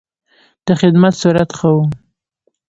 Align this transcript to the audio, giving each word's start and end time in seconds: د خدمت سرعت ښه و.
د 0.65 0.67
خدمت 0.81 1.13
سرعت 1.21 1.49
ښه 1.57 1.69
و. 1.75 1.77